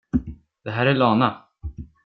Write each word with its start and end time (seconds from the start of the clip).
Det 0.63 0.71
här 0.71 0.85
är 0.85 0.95
Lana. 0.95 1.43